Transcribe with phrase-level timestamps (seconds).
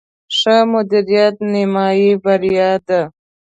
[0.37, 3.01] ښه مدیریت، نیمایي بریا ده